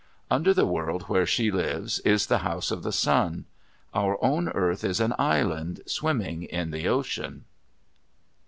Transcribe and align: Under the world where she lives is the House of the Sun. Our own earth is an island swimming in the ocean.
Under 0.31 0.51
the 0.51 0.65
world 0.65 1.03
where 1.03 1.27
she 1.27 1.51
lives 1.51 1.99
is 1.99 2.25
the 2.25 2.39
House 2.39 2.71
of 2.71 2.81
the 2.81 2.91
Sun. 2.91 3.45
Our 3.93 4.17
own 4.19 4.49
earth 4.49 4.83
is 4.83 4.99
an 4.99 5.13
island 5.19 5.81
swimming 5.85 6.41
in 6.41 6.71
the 6.71 6.87
ocean. 6.87 7.45